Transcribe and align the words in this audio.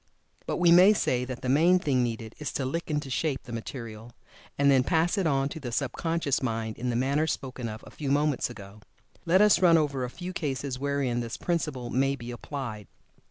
But 0.47 0.57
we 0.57 0.71
may 0.71 0.93
say 0.93 1.25
that 1.25 1.43
the 1.43 1.47
main 1.47 1.77
thing 1.77 2.01
needed 2.01 2.33
is 2.39 2.51
to 2.53 2.65
"lick 2.65 2.89
into 2.89 3.11
shape" 3.11 3.43
the 3.43 3.51
material, 3.53 4.13
and 4.57 4.71
then 4.71 4.83
pass 4.83 5.15
it 5.15 5.27
on 5.27 5.47
to 5.49 5.59
the 5.59 5.71
sub 5.71 5.91
conscious 5.91 6.41
mind 6.41 6.79
in 6.79 6.89
the 6.89 6.95
manner 6.95 7.27
spoken 7.27 7.69
of 7.69 7.83
a 7.85 7.91
few 7.91 8.09
moments 8.09 8.49
ago. 8.49 8.81
Let 9.27 9.43
us 9.43 9.59
run 9.61 9.77
over 9.77 10.03
a 10.03 10.09
few 10.09 10.33
cases 10.33 10.79
wherein 10.79 11.19
this 11.19 11.37
principle 11.37 11.91
may 11.91 12.15
be 12.15 12.31
applied. 12.31 12.87